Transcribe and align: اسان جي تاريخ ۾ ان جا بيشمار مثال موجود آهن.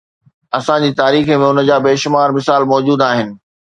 اسان 0.59 0.79
جي 0.85 0.89
تاريخ 1.01 1.29
۾ 1.43 1.49
ان 1.49 1.63
جا 1.69 1.77
بيشمار 1.85 2.31
مثال 2.39 2.69
موجود 2.73 3.01
آهن. 3.11 3.29